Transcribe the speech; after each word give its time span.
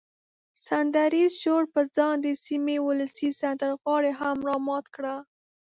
سندریز 0.67 1.31
شور 1.41 1.63
پر 1.73 1.85
ځان 1.95 2.15
د 2.21 2.27
سیمې 2.45 2.77
ولسي 2.87 3.29
سندرغاړي 3.41 4.11
هم 4.19 4.37
را 4.47 4.55
مات 4.67 4.85
کړه. 4.95 5.15